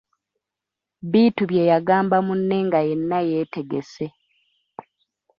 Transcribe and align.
Bittu 1.11 1.43
bye 1.49 1.63
yagamba 1.71 2.17
munne 2.27 2.57
nga 2.67 2.79
yenna 2.87 3.19
yeetegese! 3.29 4.05